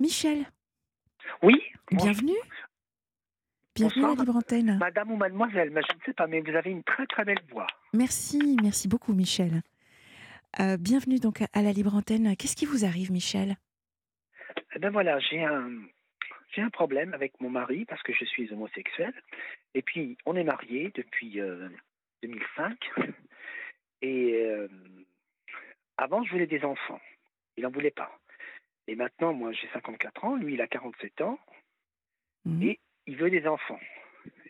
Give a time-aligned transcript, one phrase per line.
[0.00, 0.46] Michel,
[1.42, 2.32] Oui, bienvenue.
[3.74, 4.78] Bienvenue à la bonsoir, Libre Antenne.
[4.78, 7.40] madame ou mademoiselle, mais je ne sais pas, mais vous avez une très très belle
[7.50, 7.66] voix.
[7.92, 9.62] Merci, merci beaucoup Michel.
[10.58, 12.34] Euh, bienvenue donc à à la Libre Antenne.
[12.36, 13.56] Qu'est-ce qui vous arrive Michel?
[14.74, 15.70] Eh ben voilà, j'ai un,
[16.54, 19.12] j'ai un problème avec mon mari parce que je suis homosexuel.
[19.74, 21.68] Et puis, on est mariés depuis euh,
[22.22, 22.76] 2005.
[24.02, 24.68] Et euh,
[25.96, 27.00] avant, je voulais des enfants.
[27.56, 28.18] Il n'en voulait pas.
[28.90, 31.38] Et maintenant, moi, j'ai 54 ans, lui, il a 47 ans,
[32.44, 32.62] Mhm.
[32.64, 33.78] et il veut des enfants.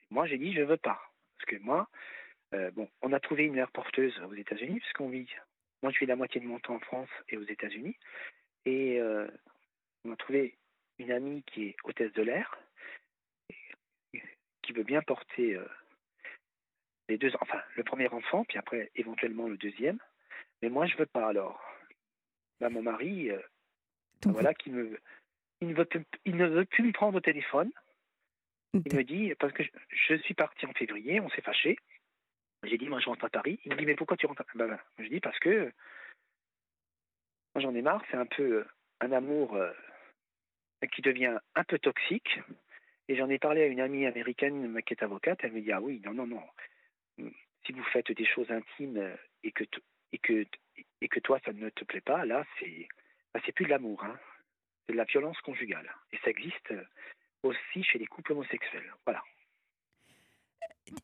[0.08, 0.98] Moi, j'ai dit, je veux pas.
[1.36, 1.90] Parce que moi,
[2.54, 5.30] euh, bon, on a trouvé une mère porteuse aux États-Unis, puisqu'on vit.
[5.82, 7.94] Moi, je vis la moitié de mon temps en France et aux États-Unis.
[8.64, 9.28] Et euh,
[10.06, 10.56] on a trouvé
[10.98, 12.58] une amie qui est hôtesse de l'air,
[14.62, 15.68] qui veut bien porter euh,
[17.10, 19.98] les deux, enfin, le premier enfant, puis après, éventuellement, le deuxième.
[20.62, 21.62] Mais moi, je veux pas alors.
[22.58, 23.30] Bah, mon mari,
[24.22, 24.98] Donc, voilà, qui me,
[25.60, 27.70] il ne, veut plus, il ne veut plus me prendre au téléphone.
[28.72, 31.76] Il me dit, parce que je, je suis parti en février, on s'est fâché.
[32.62, 33.58] J'ai dit, moi, je rentre à Paris.
[33.64, 35.72] Il me dit, mais pourquoi tu rentres à Paris ben, ben, Je dis, parce que
[37.54, 38.04] moi, j'en ai marre.
[38.10, 38.68] C'est un peu euh,
[39.00, 39.72] un amour euh,
[40.92, 42.40] qui devient un peu toxique.
[43.08, 45.40] Et j'en ai parlé à une amie américaine qui est avocate.
[45.42, 46.42] Elle me dit, ah oui, non, non, non.
[47.66, 49.64] Si vous faites des choses intimes euh, et que,
[50.12, 50.46] et que,
[51.00, 52.88] et que toi, ça ne te plaît pas, là, c'est
[53.34, 54.02] ben, c'est plus de l'amour.
[54.04, 54.18] Hein.
[54.86, 55.90] C'est de la violence conjugale.
[56.12, 56.82] Et ça existe euh,
[57.42, 58.92] aussi chez les couples homosexuels.
[59.06, 59.22] Voilà.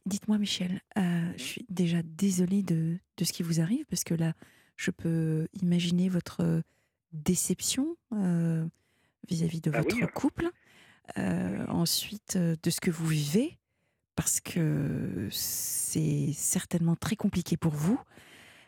[0.04, 4.14] Dites-moi Michel, euh, je suis déjà désolée de, de ce qui vous arrive parce que
[4.14, 4.32] là,
[4.76, 6.62] je peux imaginer votre
[7.12, 8.66] déception euh,
[9.28, 10.06] vis-à-vis de Ah votre oui.
[10.14, 10.48] couple.
[11.18, 13.58] Euh, ensuite, euh, de ce que vous vivez,
[14.16, 18.00] parce que c'est certainement très compliqué pour vous.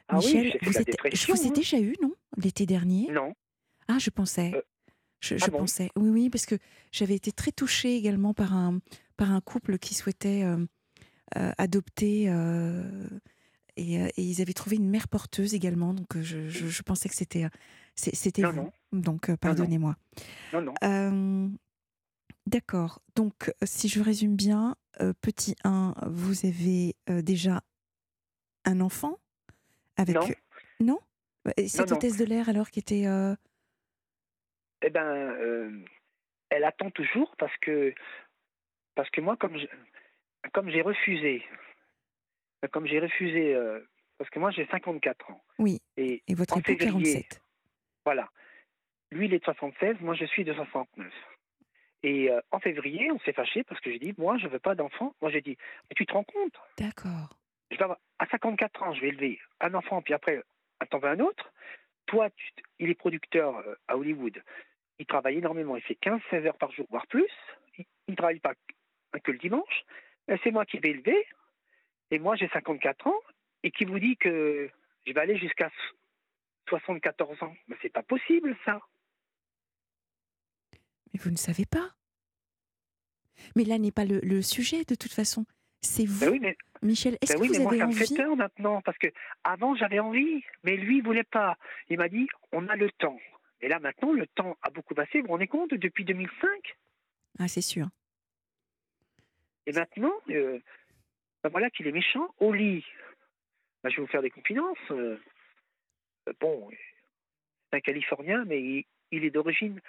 [0.06, 1.52] Ah Michel, vous êtes, je vous ai hein.
[1.52, 3.10] déjà eu, non L'été dernier?
[3.10, 3.34] Non.
[3.88, 4.52] Ah, je pensais.
[4.54, 4.62] Euh,
[5.20, 5.58] je ah bon?
[5.60, 5.90] pensais.
[5.96, 6.56] Oui, oui, parce que
[6.92, 8.80] j'avais été très touchée également par un,
[9.16, 10.64] par un couple qui souhaitait euh,
[11.36, 12.24] euh, adopter.
[13.76, 15.94] et, et ils avaient trouvé une mère porteuse également.
[15.94, 17.46] Donc, je, je- je pensais que c'était
[17.96, 18.56] c'était Non, vous.
[18.56, 18.72] non.
[18.92, 19.96] Donc, pardonnez-moi.
[20.52, 21.50] Non, non.
[22.46, 23.02] D'accord.
[23.16, 24.76] Donc, si je résume bien,
[25.20, 27.62] petit 1, vous avez déjà
[28.64, 29.18] un enfant
[29.96, 30.16] avec.
[30.16, 30.28] Non.
[30.80, 30.98] Non?
[31.56, 33.06] Et Cette hôtesse de l'air alors qui était.
[33.06, 33.34] euh,
[34.82, 35.84] Eh ben, euh,
[36.50, 37.94] elle attend toujours parce que
[38.94, 39.66] parce que moi, comme je-
[40.52, 41.44] comme j'ai refusé,
[42.72, 43.80] comme j'ai refusé, euh,
[44.18, 45.80] parce que moi j'ai 54 ans Oui.
[45.96, 46.90] et Et votre époux février.
[47.24, 47.40] 47.
[48.04, 48.28] voilà,
[49.10, 51.12] lui il est de 76, moi je suis de 69.
[52.04, 54.74] Et euh, en février, on s'est fâché parce que j'ai dit, moi je veux pas
[54.76, 55.14] d'enfant.
[55.20, 55.56] Moi j'ai dit,
[55.90, 56.54] mais tu te rends compte?
[56.78, 57.36] D'accord.
[57.70, 60.42] je vais avoir- à 54 ans, je vais élever un enfant, puis après,
[60.90, 61.52] t'en veux un autre.
[62.06, 64.42] Toi, tu- il est producteur à Hollywood.
[64.98, 65.76] Il travaille énormément.
[65.76, 67.30] Il fait 15-16 heures par jour, voire plus.
[67.78, 68.54] Il ne travaille pas
[69.22, 69.84] que le dimanche.
[70.28, 71.26] Et C'est moi qui vais élever.
[72.10, 73.20] Et moi, j'ai 54 ans.
[73.62, 74.70] Et qui vous dit que
[75.06, 75.96] je vais aller jusqu'à so-
[76.70, 77.54] 74 ans?
[77.66, 78.80] Mais c'est pas possible, ça.
[81.12, 81.90] Mais vous ne savez pas.
[83.56, 85.44] Mais là n'est pas le, le sujet de toute façon.
[85.80, 87.16] C'est vous, Ben oui, mais, Michel.
[87.22, 88.82] Est-ce ben que oui, mais vous moi, avez me fait envie peur maintenant.
[88.82, 89.06] Parce que
[89.44, 90.42] avant, j'avais envie.
[90.64, 91.56] Mais lui, il voulait pas.
[91.88, 93.18] Il m'a dit, on a le temps.
[93.60, 95.20] Et là, maintenant, le temps a beaucoup passé.
[95.20, 96.76] Vous vous rendez compte, depuis 2005
[97.38, 97.88] Ah, c'est sûr.
[99.66, 100.58] Et maintenant, euh,
[101.42, 102.32] ben voilà qu'il est méchant.
[102.38, 102.84] Au lit,
[103.82, 104.78] ben, je vais vous faire des confidences.
[104.90, 105.18] euh,
[106.40, 106.70] bon,
[107.70, 109.80] c'est un Californien, mais il, il est d'origine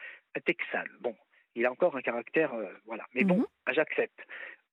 [0.45, 0.89] texane.
[1.01, 1.15] Bon,
[1.55, 3.05] il a encore un caractère, euh, voilà.
[3.13, 3.45] Mais bon, Mhm.
[3.65, 4.19] ben, j'accepte.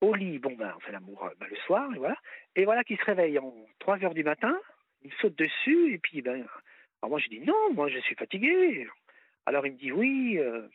[0.01, 2.17] Au lit, bon, ben, on fait l'amour le soir, et voilà.
[2.57, 4.59] Et voilà qu'il se réveille en 3 heures du matin,
[5.03, 6.47] il saute dessus, et puis, ben,
[7.03, 8.89] alors moi, je dis non, moi, je suis fatigué.
[9.47, 10.69] Alors, il me dit oui, euh,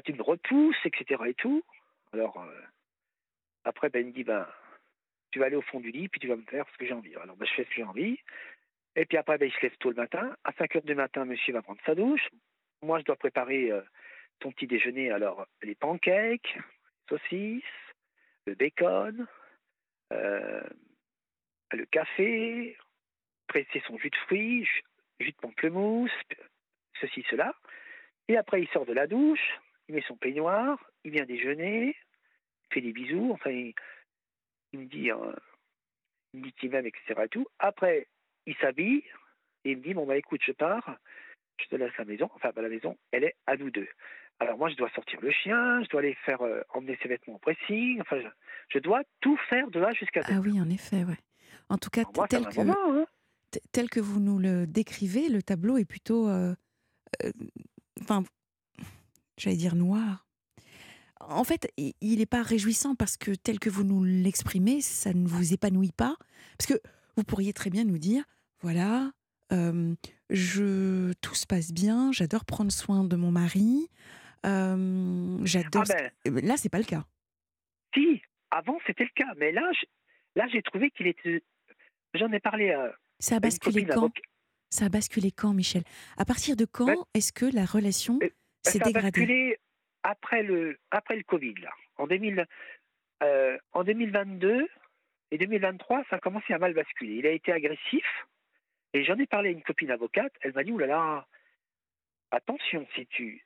[0.00, 1.22] tu me repousses, etc.
[1.26, 1.62] et tout.
[2.12, 2.60] Alors, euh,
[3.64, 4.46] après, ben, il me dit, ben,
[5.30, 6.94] tu vas aller au fond du lit, puis tu vas me faire ce que j'ai
[6.94, 7.14] envie.
[7.16, 8.18] Alors, ben, je fais ce que j'ai envie.
[8.94, 10.36] Et puis après, ben, il se lève tôt le matin.
[10.44, 12.28] À 5 heures du matin, monsieur va prendre sa douche.
[12.82, 13.82] Moi, je dois préparer euh,
[14.40, 15.10] ton petit déjeuner.
[15.10, 16.58] Alors, les pancakes,
[17.08, 17.62] saucisses,
[18.46, 19.26] le bacon,
[20.10, 22.76] le café,
[23.46, 24.68] presser son jus de fruits,
[25.20, 26.10] jus de pamplemousse,
[27.00, 27.54] ceci, cela.
[28.28, 31.96] Et après, il sort de la douche, il met son peignoir, il vient déjeuner,
[32.70, 33.74] il fait des bisous, enfin, il,
[34.72, 35.32] il me dit, euh,
[36.34, 37.22] il me dit qu'il m'aime, etc.
[37.24, 37.46] Et tout.
[37.58, 38.08] Après,
[38.46, 39.04] il s'habille
[39.64, 40.96] et il me dit, bon, bah écoute, je pars,
[41.58, 43.88] je te laisse à la maison, enfin, bah, la maison, elle est à nous deux.
[44.38, 47.36] Alors moi, je dois sortir le chien, je dois aller faire euh, emmener ses vêtements
[47.36, 48.28] au pressing, enfin, je,
[48.68, 50.20] je dois tout faire de A jusqu'à.
[50.28, 51.16] Ah oui, en effet, ouais.
[51.68, 53.06] En tout cas, Alors moi, tel que, moment, hein.
[53.72, 56.28] Tel que vous nous le décrivez, le tableau est plutôt.
[56.28, 56.54] euh,
[57.24, 57.32] euh,
[58.02, 58.24] Enfin,
[59.38, 60.26] j'allais dire noir.
[61.20, 65.26] En fait, il n'est pas réjouissant parce que tel que vous nous l'exprimez, ça ne
[65.26, 66.16] vous épanouit pas.
[66.58, 66.80] Parce que
[67.16, 68.22] vous pourriez très bien nous dire,
[68.60, 69.10] voilà,
[69.52, 69.94] euh,
[70.30, 73.88] je, tout se passe bien, j'adore prendre soin de mon mari,
[74.44, 75.84] euh, j'adore...
[75.90, 76.40] Ah ben.
[76.44, 77.04] Là, c'est pas le cas.
[77.94, 78.20] Si,
[78.50, 79.86] avant c'était le cas, mais là, je-
[80.38, 81.42] là j'ai trouvé qu'il était.
[82.14, 84.10] J'en ai parlé à Ça a basculé quand?
[84.70, 85.82] Ça a basculé quand, Michel?
[86.16, 88.18] À partir de quand Ben, est-ce que la relation
[88.62, 89.10] s'est Ça a dégradée?
[89.20, 89.58] basculé
[90.02, 91.70] après le, après le Covid, là.
[91.96, 92.46] En, 2000,
[93.22, 94.68] euh, en 2022
[95.30, 97.14] et 2023, ça a commencé à mal basculer.
[97.16, 98.04] Il a été agressif.
[98.92, 100.32] Et j'en ai parlé à une copine avocate.
[100.40, 101.26] Elle m'a dit Ouh là là,
[102.30, 103.44] attention, si tu,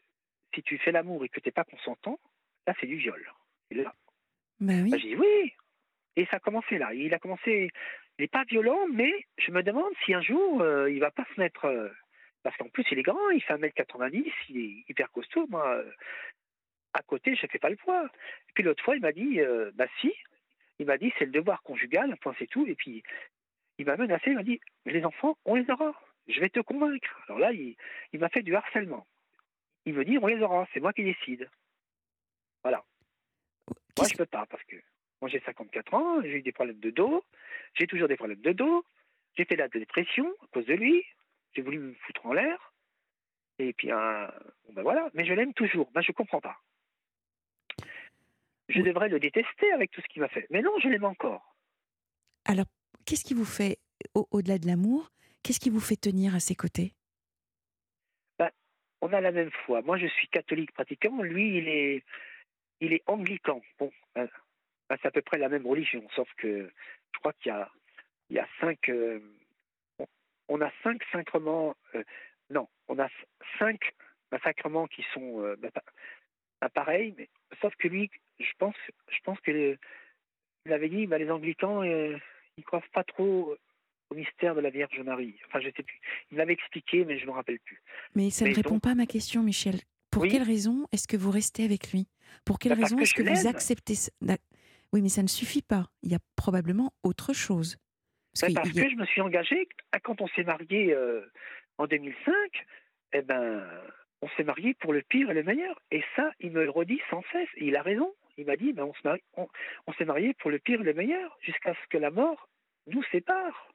[0.55, 2.19] si tu fais l'amour et que tu n'es pas consentant,
[2.67, 3.25] là, c'est du viol.
[3.71, 3.95] Et là,
[4.61, 4.91] Bah oui.
[4.99, 5.53] j'ai dit Oui.
[6.17, 6.93] Et ça a commencé là.
[6.95, 7.71] Il a commencé.
[8.21, 11.25] Il n'est pas violent, mais je me demande si un jour, euh, il va pas
[11.35, 11.65] se mettre.
[11.65, 11.89] euh,
[12.43, 15.47] parce qu'en plus, il est grand, il fait 1m90, il est hyper costaud.
[15.49, 15.91] Moi, euh,
[16.93, 18.05] à côté, je ne fais pas le poids.
[18.05, 20.13] Et puis l'autre fois, il m'a dit, euh, bah si,
[20.79, 22.67] il m'a dit, c'est le devoir conjugal, point c'est tout.
[22.67, 23.03] Et puis,
[23.79, 25.99] il m'a menacé, il m'a dit, les enfants, on les aura.
[26.29, 27.23] Je vais te convaincre.
[27.27, 27.75] Alors là, il,
[28.13, 29.07] il m'a fait du harcèlement.
[29.87, 31.49] Il me dit, on les aura, c'est moi qui décide.
[32.65, 32.85] Voilà.
[33.97, 34.77] Moi, je peux pas, parce que
[35.21, 37.25] moi, j'ai 54 ans, j'ai eu des problèmes de dos,
[37.75, 38.85] j'ai toujours des problèmes de dos,
[39.37, 41.05] j'ai fait de la dépression à cause de lui,
[41.55, 42.73] j'ai voulu me foutre en l'air.
[43.59, 44.27] Et puis, euh,
[44.73, 45.91] ben voilà, mais je l'aime toujours.
[45.93, 46.57] Ben, je comprends pas.
[48.69, 50.47] Je devrais le détester avec tout ce qu'il m'a fait.
[50.51, 51.57] Mais non, je l'aime encore.
[52.47, 52.67] Alors,
[53.05, 53.79] qu'est-ce qui vous fait,
[54.15, 55.11] au- au-delà de l'amour,
[55.43, 56.95] qu'est-ce qui vous fait tenir à ses côtés?
[59.03, 59.81] On a la même foi.
[59.81, 61.23] Moi, je suis catholique pratiquant.
[61.23, 62.05] Lui, il est,
[62.81, 63.63] il est anglican.
[63.79, 63.91] Bon,
[64.91, 66.69] ben, c'est à peu près la même religion, sauf que
[67.15, 67.71] je crois qu'il y a,
[68.29, 69.21] il y a cinq, euh,
[70.49, 71.77] on- a cinq sacrements.
[71.95, 72.03] euh,
[72.51, 73.09] non, on a
[73.59, 73.81] cinq
[74.43, 75.71] sacrements qui sont euh, ben,
[76.75, 77.29] pareils, mais
[77.61, 78.11] sauf que lui,
[78.41, 78.75] je pense,
[79.09, 79.79] je pense que
[80.67, 82.19] il avait dit, ben, les anglicans, euh,
[82.59, 83.57] ils croient pas trop
[84.11, 85.37] au mystère de la Vierge Marie.
[85.47, 86.01] Enfin, je sais plus.
[86.33, 87.81] Il m'avait expliqué, mais je me rappelle plus.
[88.17, 89.77] Mais ça ne répond pas à ma question, Michel.
[90.11, 90.31] Pour Oui.
[90.31, 92.09] quelle raison est-ce que vous restez avec lui?
[92.45, 93.95] Pour quelle Bah, raison que est-ce que vous acceptez
[94.93, 95.87] Oui, mais ça ne suffit pas.
[96.03, 97.77] Il y a probablement autre chose.
[98.41, 101.25] Parce Ben, parce a- que je me suis engagé, ah, quand on s'est marié euh,
[101.79, 102.33] en 2005,
[103.13, 103.65] eh ben,
[104.23, 105.81] on s'est marié pour le pire et le meilleur.
[105.91, 107.49] Et ça, il me le redit sans cesse.
[107.57, 108.13] Et il a raison.
[108.37, 109.49] Il m'a dit, ben, on, se marie- on,
[109.87, 112.49] on s'est marié pour le pire et le meilleur, jusqu'à ce que la mort
[112.87, 113.69] nous sépare.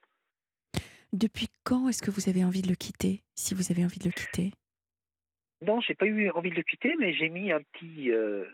[1.13, 4.05] Depuis quand est-ce que vous avez envie de le quitter Si vous avez envie de
[4.05, 4.51] le quitter?
[5.61, 8.45] Non, j'ai pas eu envie de le quitter, mais j'ai mis un petit, euh,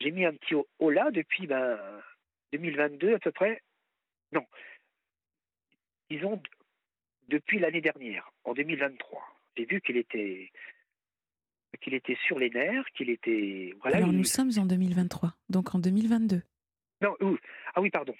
[0.00, 1.78] j'ai mis un petit là depuis ben,
[2.52, 3.62] 2022 à peu près.
[4.32, 4.46] Non,
[6.10, 6.42] disons
[7.28, 9.22] depuis l'année dernière, en 2023.
[9.56, 10.50] J'ai vu qu'il était,
[11.80, 13.98] qu'il était sur les nerfs, qu'il était, voilà.
[13.98, 16.42] Alors il- nous sommes en 2023, donc en 2022.
[17.02, 17.16] Non,
[17.74, 18.14] ah oui, pardon.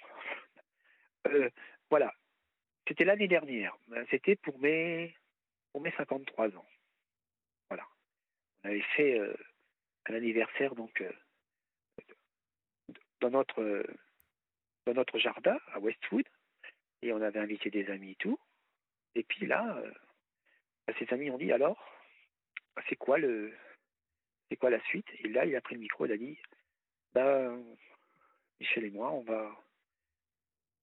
[1.26, 1.50] Euh,
[1.90, 2.14] voilà,
[2.88, 3.76] c'était l'année dernière.
[3.88, 5.14] Ben, C'était pour mes,
[5.72, 6.66] pour mes 53 ans.
[7.68, 7.86] Voilà.
[8.64, 9.34] On avait fait euh,
[10.08, 11.12] un anniversaire donc euh,
[13.20, 13.84] dans notre
[14.86, 16.26] dans notre jardin à Westwood
[17.02, 18.38] et on avait invité des amis et tout.
[19.14, 21.78] Et puis là, euh, ses amis ont dit alors,
[22.88, 23.52] c'est quoi le
[24.48, 25.06] c'est quoi la suite?
[25.20, 26.38] Et là, il a pris le micro, il a dit,
[27.14, 27.64] ben
[28.58, 29.56] Michel et moi, on va,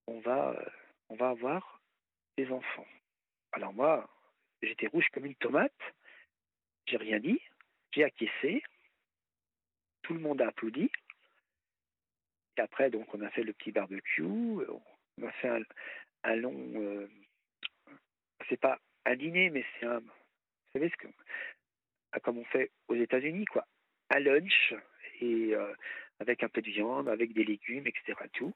[0.08, 0.56] on va,
[1.10, 1.82] on va avoir
[2.38, 2.88] des enfants.
[3.52, 4.10] Alors moi,
[4.62, 5.72] j'étais rouge comme une tomate.
[6.88, 7.42] J'ai rien dit.
[7.92, 8.64] J'ai acquiescé.
[10.04, 10.90] Tout le monde a applaudi.
[12.60, 14.24] Après, donc, on a fait le petit barbecue.
[14.24, 14.82] On
[15.28, 15.62] a fait un,
[16.24, 16.56] un long.
[16.76, 17.08] euh,
[18.50, 20.00] c'est pas un dîner, mais c'est un.
[20.00, 21.08] Vous savez ce que,
[22.24, 23.66] comme on fait aux États-Unis, quoi.
[24.10, 24.74] Un lunch
[25.22, 25.74] et euh,
[26.20, 28.14] avec un peu de viande, avec des légumes, etc.
[28.34, 28.54] Tout.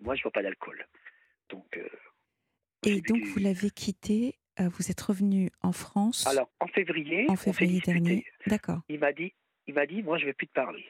[0.00, 0.86] Moi, je ne bois pas d'alcool.
[1.48, 1.88] Donc, euh,
[2.86, 7.26] Et donc du- vous l'avez quitté, euh, vous êtes revenu en France Alors, en février,
[7.28, 8.24] en février dernier.
[8.46, 8.80] D'accord.
[8.88, 9.32] Il m'a dit,
[9.66, 10.84] il m'a dit, moi, je vais plus te parler.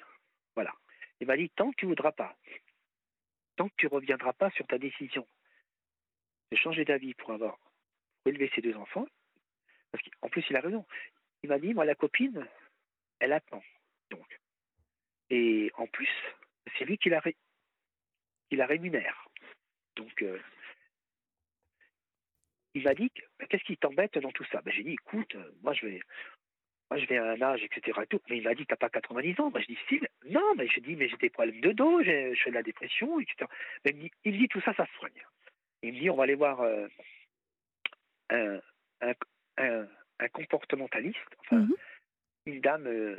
[0.54, 0.72] Voilà.
[1.20, 2.36] Il m'a dit, tant que tu voudras pas,
[3.56, 5.26] tant que tu reviendras pas sur ta décision
[6.50, 9.06] de changer d'avis pour avoir pour élever ses deux enfants,
[9.90, 10.84] parce qu'en plus, il a raison.
[11.42, 12.46] Il m'a dit, moi, la copine,
[13.20, 13.62] elle attend.
[14.10, 14.40] Donc.
[15.30, 16.08] Et en plus,
[16.76, 17.20] c'est lui qui la,
[18.66, 19.28] rémunère.
[19.96, 20.40] Donc, euh,
[22.74, 24.62] il m'a dit, que- qu'est-ce qui t'embête dans tout ça?
[24.62, 26.00] Ben, J'ai dit, écoute, moi, je vais,
[26.90, 27.98] moi, je vais à un âge, etc.
[28.02, 28.20] et tout.
[28.30, 29.50] Mais il m'a dit, t'as pas 90 ans.
[29.50, 30.00] Moi, je dis, si.
[30.30, 33.20] Non, mais je dis, mais j'ai des problèmes de dos, je fais de la dépression,
[33.20, 33.46] etc.
[33.84, 35.22] Mais il me dit, il me dit, tout ça, ça se soigne.
[35.82, 36.86] Il me dit, on va aller voir euh,
[38.30, 38.60] un,
[39.02, 39.12] un,
[39.58, 39.86] un,
[40.20, 41.18] un comportementaliste.
[41.40, 41.74] Enfin, Mhm.
[42.46, 43.16] une dame euh,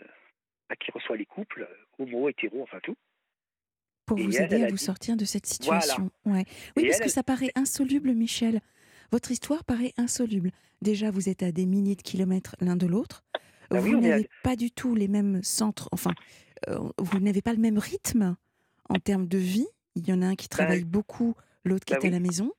[0.79, 2.95] qui reçoit les couples, homo, hétéro, enfin tout.
[4.05, 5.81] Pour Et vous elle, aider elle à vous dit- sortir de cette Voilà.
[5.81, 6.09] situation.
[6.25, 6.43] Ouais.
[6.75, 8.59] Oui, Et parce elle, que ça paraît insoluble, Michel.
[9.11, 10.51] Votre histoire paraît insoluble.
[10.81, 13.23] Déjà, vous êtes à des milliers de kilomètres l'un de l'autre.
[13.69, 16.13] Bah oui, vous n'avez pas du tout les mêmes centres, enfin,
[16.67, 18.35] euh, vous n'avez pas le même rythme
[18.89, 19.67] en termes de vie.
[19.95, 21.35] Il y en a un qui travaille beaucoup,
[21.65, 22.13] l'autre qui bah est à oui.
[22.13, 22.51] la maison.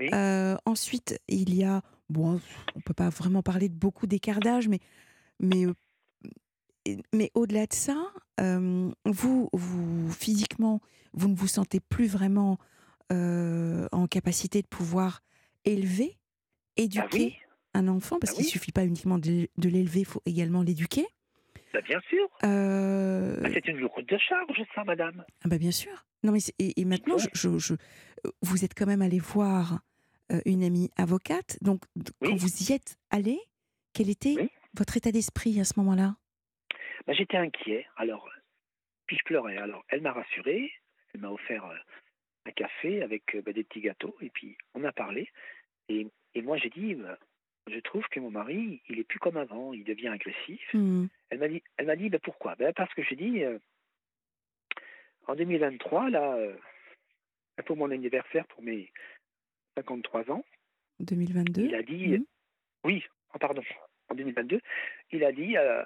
[0.00, 0.10] Oui.
[0.12, 2.40] Euh, ensuite, il y a, bon,
[2.74, 4.80] on peut pas vraiment parler de beaucoup d'écart d'âge, mais,
[5.40, 7.96] mais, euh, mais au-delà de ça,
[8.40, 10.80] euh, vous, vous, physiquement,
[11.14, 12.58] vous ne vous sentez plus vraiment
[13.08, 15.22] en capacité de pouvoir
[15.64, 16.18] élever,
[16.76, 17.45] éduquer Ah
[17.76, 18.50] un enfant, parce Ah qu'il ne oui.
[18.52, 21.06] suffit pas uniquement de, de l'élever, il faut également l'éduquer.
[21.72, 22.28] bah, bien sûr.
[22.44, 25.24] Euh, Bah, c'est une lourde de charge, ça, madame.
[25.44, 26.04] ah bah bien sûr.
[26.22, 27.74] Non mais et, et maintenant, je, je- je-
[28.42, 29.80] vous êtes quand même allé voir
[30.32, 31.58] euh, une amie avocate.
[31.62, 31.82] Donc
[32.22, 33.38] quand vous y êtes allé,
[33.92, 34.48] quel était Oui.
[34.74, 36.16] votre état d'esprit à ce moment-là?
[37.08, 37.86] J'étais inquiet.
[37.96, 38.28] Alors,
[39.06, 39.56] puis je pleurais.
[39.58, 40.72] Alors, elle m'a rassuré.
[41.14, 41.76] Elle m'a offert euh,
[42.46, 44.16] un café avec des petits gâteaux.
[44.20, 45.28] Et puis, on a parlé.
[45.88, 46.96] Et, et moi, j'ai dit,
[47.68, 49.72] je trouve que mon mari, il est plus comme avant.
[49.72, 50.62] Il devient agressif.
[50.72, 51.06] Hmm.
[51.30, 52.54] Elle m'a dit, elle m'a dit bah, pourquoi?
[52.56, 53.58] Ben, Parce que j'ai dit, euh,
[55.26, 56.56] en 2023, là, euh,
[57.64, 58.92] pour mon anniversaire, pour mes
[59.76, 60.44] 53 ans,
[61.00, 62.24] 2022 il a dit, Mhm.
[62.84, 63.04] oui,
[63.34, 63.62] oh, pardon,
[64.08, 64.60] en 2022,
[65.12, 65.84] il a dit euh,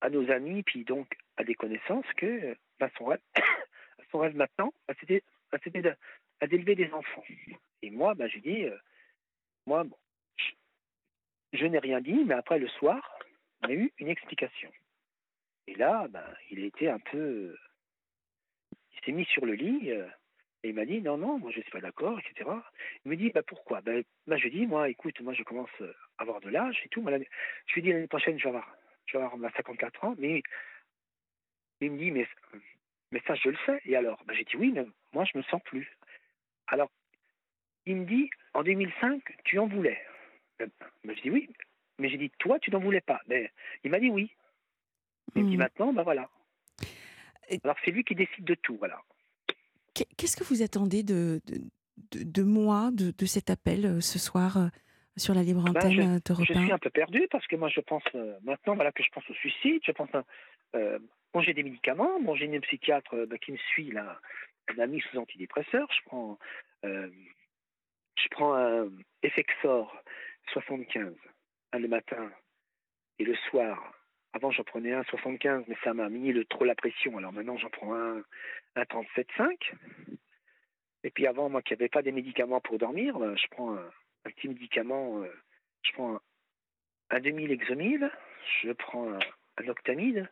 [0.00, 3.20] à nos amis, puis donc à des connaissances, que ben, son, rêve,
[4.10, 5.96] son rêve maintenant, ben, c'était ben, c'était ben,
[6.48, 7.24] d'élever des enfants.
[7.82, 8.76] Et moi, ben, j'ai dit, euh,
[9.66, 9.96] moi, bon,
[11.52, 13.18] je, n'ai rien dit, mais après le soir,
[13.62, 14.70] on a eu une explication.
[15.66, 17.56] Et là, ben, il été un peu.
[18.92, 20.06] Il s'est mis sur le lit euh,
[20.64, 22.50] et il m'a dit non, non, moi je ne suis pas d'accord, etc.
[23.04, 23.80] Il me dit bah, pourquoi?
[23.80, 26.88] Ben, ben, Je lui dis moi, écoute, moi je commence à avoir de l'âge et
[26.88, 27.04] tout.
[27.66, 30.14] Je lui dis l'année prochaine, je vais avoir, je vais avoir ma 54 ans.
[30.18, 30.42] Mais
[31.80, 32.28] il me dit mais,
[33.10, 33.80] mais ça, je le sais.
[33.84, 34.22] Et alors?
[34.24, 35.88] Ben, J'ai dit oui, mais moi je me sens plus.
[36.68, 36.90] Alors,
[37.86, 40.00] il me dit en 2005, tu en voulais.
[40.58, 40.70] Ben,
[41.04, 41.48] ben, je dis oui,
[41.98, 43.20] mais j'ai dit toi, tu n'en voulais pas.
[43.28, 43.50] Mais
[43.84, 44.30] il m'a dit oui.
[45.34, 46.28] Il me dit maintenant, ben voilà.
[47.64, 49.00] Alors c'est lui qui décide de tout, voilà.
[49.94, 51.56] Qu'est- Qu'est-ce que vous attendez de, de,
[52.18, 54.66] de- de moi, de, de cet appel euh, ce soir euh,
[55.16, 56.62] sur la libre Ben, antenne euh, d'Europe Je 1?
[56.64, 56.78] suis un?
[56.78, 59.80] peu perdu parce que moi je pense euh, maintenant voilà que je pense au suicide,
[59.84, 60.24] je pense à
[60.74, 60.98] euh,
[61.32, 64.18] bon j'ai des médicaments, bon j'ai une psychiatre euh, ben, qui me suit là,
[64.74, 66.38] un ami sous antidépresseur, je prends
[66.84, 67.10] euh,
[68.16, 68.90] je prends un
[69.22, 69.94] Effexor
[70.48, 71.14] 75
[71.72, 72.30] un le matin
[73.18, 73.94] et le soir.
[74.32, 77.56] Avant j'en prenais un 75 mais ça m'a mis le, trop la pression alors maintenant
[77.58, 78.22] j'en prends un
[78.76, 79.72] un 37,5
[81.04, 83.90] et puis avant moi qui n'avais pas des médicaments pour dormir, ben, je prends un,
[84.24, 85.32] un petit médicament, euh,
[85.82, 86.20] je prends un,
[87.10, 88.10] un demi-lexomil,
[88.62, 89.18] je prends un,
[89.58, 90.28] un octamide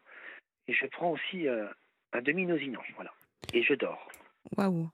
[0.68, 1.66] et je prends aussi euh,
[2.12, 3.12] un demi-nosinant, voilà.
[3.52, 4.08] Et je dors.
[4.56, 4.88] Waouh.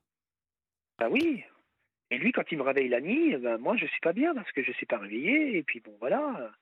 [0.99, 1.44] Bah oui.
[2.11, 4.51] Et lui, quand il me réveille la nuit, ben moi je suis pas bien parce
[4.53, 6.53] que je suis pas réveillé et puis bon voilà.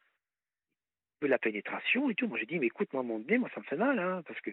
[1.21, 2.29] de la pénétration et tout.
[2.29, 4.41] Moi j'ai dit mais écoute moi mon nez, moi ça me fait mal hein, parce
[4.41, 4.51] que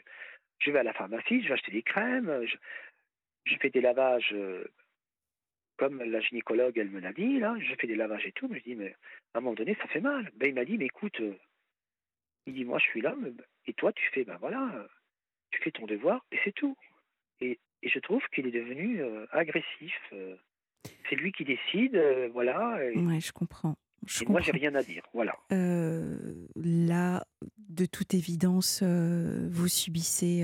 [0.60, 2.46] je vais à la pharmacie, je vais acheter des crèmes,
[3.46, 4.66] je, fais des lavages euh,
[5.78, 8.48] comme la gynécologue elle me l'a dit là, je fais des lavages et tout.
[8.50, 8.96] Mais je dis mais
[9.34, 10.30] à un moment donné ça fait mal.
[10.36, 11.38] Ben il m'a dit mais écoute, euh,
[12.48, 13.16] il dit moi je suis là
[13.66, 14.88] et toi tu fais ben voilà,
[15.52, 16.76] tu fais ton devoir et c'est tout.
[17.40, 20.14] Et, et je trouve qu'il est devenu euh, agressif.
[21.10, 22.78] C'est lui qui décide, euh, voilà.
[22.94, 23.76] Et, Ouais, je comprends.
[24.08, 25.34] Je et moi j'ai rien à dire, voilà.
[25.52, 26.18] Euh,
[26.56, 27.24] là,
[27.70, 30.44] de toute évidence, euh, vous subissez,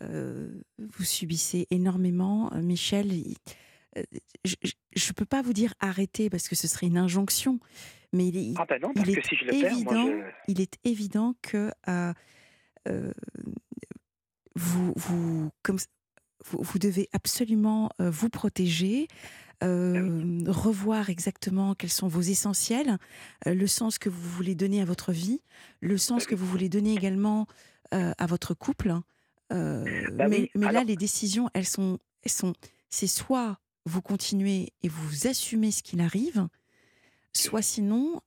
[0.00, 2.50] vous subissez énormément.
[2.54, 3.36] Michel, il-
[4.44, 4.54] je
[5.08, 7.58] ne peux pas vous dire arrêtez parce que ce serait une injonction,
[8.12, 9.70] mais il, est- Ah ben non, il parce que est si je le perds, moi
[9.72, 10.52] évident, je...
[10.52, 11.72] il est évident que
[14.54, 15.78] vous, vous, comme,
[16.46, 19.08] vous, vous devez absolument vous protéger,
[19.64, 22.98] euh, revoir exactement quels sont vos essentiels,
[23.46, 25.40] euh, le sens que vous voulez donner à votre vie,
[25.80, 27.46] le sens que vous voulez donner également
[27.94, 28.94] euh, à votre couple.
[29.52, 32.52] Euh, Bah mais oui, mais là, les décisions, elles sont, elles sont,
[32.90, 36.46] c'est soit vous continuez et vous assumez ce qu'il arrive,
[37.32, 38.20] soit sinon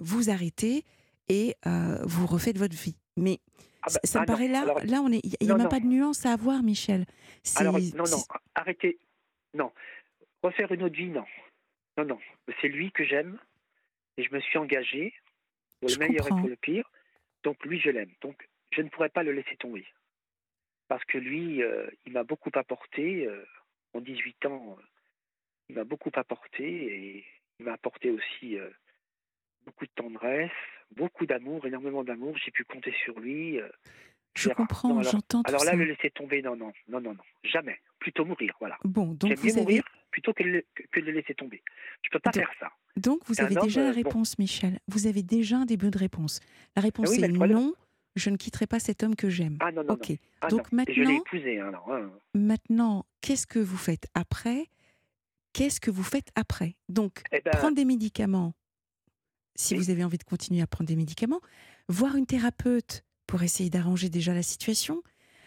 [0.00, 0.84] vous arrêtez
[1.28, 1.56] et
[2.04, 2.96] vous refaites votre vie.
[3.16, 3.40] Mais
[3.82, 5.48] Ah ça, bah, ça me ah non, paraît là, alors- là on est, il n'y
[5.48, 5.68] a non, même non.
[5.70, 7.04] pas de nuance à avoir, Michel.
[7.56, 8.22] Alors, non, non,
[8.54, 8.98] arrêtez.
[9.54, 9.70] Non.
[10.42, 11.24] Refaire une autre vie, non.
[11.96, 12.18] Non, non.
[12.60, 13.38] C'est lui que j'aime
[14.16, 15.14] et je me suis engagé
[15.80, 16.38] pour le meilleur comprends.
[16.38, 16.90] et pour le pire.
[17.44, 18.10] Donc, lui, je l'aime.
[18.20, 19.86] Donc, je ne pourrais pas le laisser tomber.
[20.88, 23.26] Parce que lui, euh, il m'a beaucoup apporté.
[23.26, 23.44] euh,
[23.94, 24.82] en 18 ans, euh,
[25.68, 27.24] il m'a beaucoup apporté et
[27.58, 28.56] il m'a apporté aussi
[29.64, 30.50] beaucoup de tendresse,
[30.94, 32.36] beaucoup d'amour, énormément d'amour.
[32.38, 33.58] J'ai pu compter sur lui.
[34.36, 35.76] Je comprends, alors- j'entends tout Alors là, ça.
[35.76, 37.80] le laisser tomber, non, non, non, non, non, jamais.
[37.98, 38.78] Plutôt mourir, voilà.
[38.84, 39.82] Bon, donc vous avez, mourir
[40.18, 41.62] plutôt que, le- que- que de le laisser tomber.
[42.02, 42.68] Je peux pas Donc- faire ça.
[42.96, 43.96] donc vous avez homme, déjà la euh, bon.
[43.96, 44.80] réponse, Michel.
[44.88, 46.40] Vous avez déjà un début de réponse.
[46.76, 47.72] La réponse oui, mais est non,
[48.16, 49.56] je ne quitterai pas cet homme que j'aime.
[49.60, 50.10] Ah non, non, ok.
[50.10, 50.16] non.
[50.40, 50.66] Ah, Donc.
[50.88, 52.10] Et je l'ai maintenant, épousé, hein, hein.
[52.34, 54.66] maintenant, qu'est-ce que vous faites après?
[55.52, 56.76] Qu'est-ce que vous faites après?
[56.88, 58.54] Donc, Eh ben, prendre des médicaments,
[59.56, 59.80] si Oui.
[59.80, 61.40] vous avez envie de continuer à prendre des médicaments,
[61.88, 65.02] voir une thérapeute pour essayer d'arranger déjà la situation,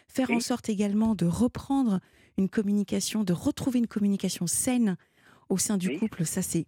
[0.07, 1.99] faire en sorte également de reprendre
[2.41, 4.97] une communication, de retrouver une communication saine
[5.49, 5.99] au sein du Oui.
[5.99, 6.65] couple, ça c'est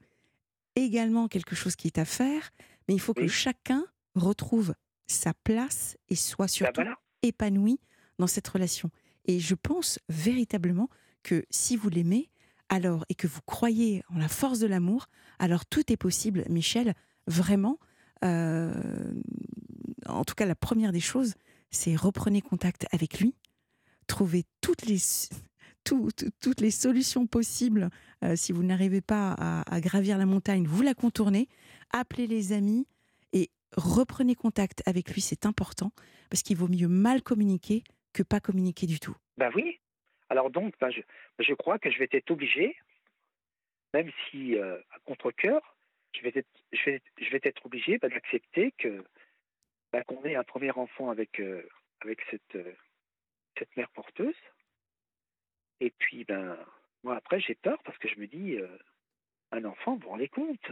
[0.76, 2.52] également quelque chose qui est à faire,
[2.88, 4.74] mais il faut que chacun retrouve
[5.08, 6.98] sa place et soit ben surtout voilà.
[7.22, 7.80] épanoui
[8.20, 8.90] dans cette relation.
[9.26, 10.90] Et je pense véritablement
[11.24, 12.30] que si vous l'aimez,
[12.70, 15.08] alors et que vous croyez en la force de l'amour,
[15.40, 16.94] alors tout est possible, Michel.
[17.28, 17.80] Vraiment,
[18.26, 19.14] euh,
[20.06, 21.36] en tout cas, la première des choses,
[21.72, 23.36] c'est reprenez contact avec lui,
[24.08, 25.00] trouvez toutes les
[25.84, 27.90] tout- tout- toutes les solutions possibles.
[28.24, 31.48] Euh, si vous n'arrivez pas à, gravir la montagne, vous la contournez,
[31.92, 32.88] appelez les amis
[33.34, 35.22] et reprenez contact avec lui.
[35.22, 35.92] C'est important
[36.30, 39.16] parce qu'il vaut mieux mal communiquer que pas communiquer du tout.
[39.38, 39.80] Ben oui.
[40.30, 41.02] Alors donc, ben je,
[41.40, 42.76] je crois que je vais être obligé,
[43.94, 45.62] même si euh, à contre-cœur,
[46.16, 46.80] je vais être, je
[47.66, 49.04] obligé d'accepter que
[50.04, 51.62] qu'on ait un premier enfant avec euh,
[53.58, 54.36] cette mère porteuse.
[55.80, 56.58] Et puis ben
[57.04, 58.68] moi après j'ai peur parce que je me dis euh,
[59.52, 60.72] un enfant, vous vous rendez compte,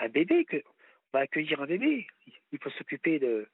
[0.00, 0.56] un bébé que
[1.12, 2.06] on va accueillir un bébé,
[2.52, 3.48] il faut s'occuper de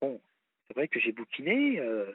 [0.00, 0.20] bon.
[0.66, 1.78] C'est vrai que j'ai bouquiné.
[1.78, 2.12] euh,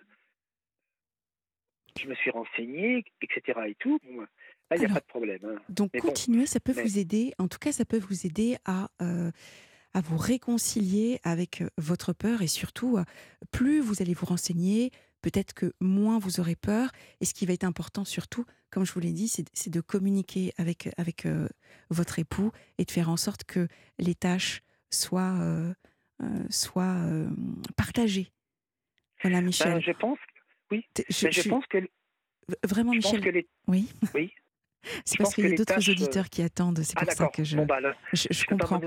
[1.99, 3.59] je me suis renseigné, etc.
[3.67, 3.99] et tout.
[4.03, 4.27] Bon, là,
[4.75, 5.39] il n'y a pas de problème.
[5.45, 5.61] hein.
[5.69, 7.33] Donc Mais bon, continuez, ça peut mais- vous aider.
[7.37, 9.31] En tout cas, ça peut vous aider à euh,
[9.95, 12.97] à vous réconcilier avec votre peur et surtout,
[13.51, 14.89] plus vous allez vous renseigner,
[15.23, 16.91] peut-être que moins vous aurez peur.
[17.19, 20.53] Et ce qui va être important surtout, comme je vous l'ai dit, c'est de communiquer
[20.57, 21.47] avec avec euh,
[21.89, 25.73] votre époux et de faire en sorte que les tâches soient euh,
[26.21, 27.01] euh, soient
[27.75, 28.31] partagées.
[29.23, 29.81] Voilà, ben, Michel.
[29.81, 30.19] je pense,
[30.69, 31.77] je- mais je je- pense que,
[32.63, 33.21] vraiment, je Michel.
[33.21, 33.47] que les.
[33.67, 33.89] Oui.
[34.13, 34.31] Oui.
[35.05, 36.79] C'est parce qu'il y a d'autres tâches, auditeurs qui attendent.
[36.83, 38.67] C'est Ah pour ça que je, Bon bah là, je, je je ne vais pas
[38.67, 38.79] comprends.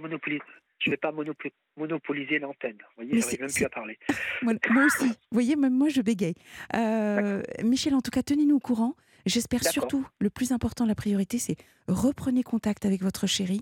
[0.00, 0.42] monopoliser.
[0.82, 0.86] Je.
[0.86, 2.76] Je vais pas monopoli- monopoliser l'antenne.
[2.96, 3.98] Vous voyez, j'arrive même plus à parler.
[4.42, 5.06] Moi, moi aussi.
[5.08, 6.34] Vous voyez, même moi, je bégaye.
[6.74, 8.94] Euh, Michel, en tout cas, tenez-nous au courant.
[9.24, 11.56] J'espère surtout, le plus important, la priorité, c'est
[11.88, 13.60] reprenez contact avec votre chérie.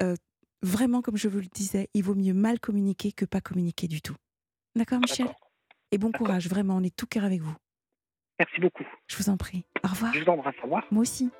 [0.00, 0.14] Euh,
[0.62, 4.00] vraiment, comme je vous le disais, il vaut mieux mal communiquer que pas communiquer du
[4.00, 4.14] tout.
[4.76, 5.26] D'accord, Michel?
[5.90, 7.54] Et bon courage, vraiment, on est tout cœur avec vous.
[8.38, 8.84] Merci beaucoup.
[9.08, 9.64] Je vous en prie.
[9.82, 10.12] Au revoir.
[10.14, 10.54] Je vous embrasse.
[10.60, 10.84] Au revoir.
[10.90, 11.30] Moi aussi.